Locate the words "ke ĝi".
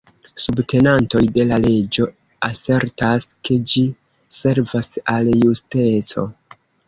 3.49-3.85